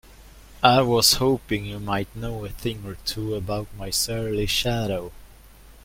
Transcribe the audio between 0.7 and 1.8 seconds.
was hoping you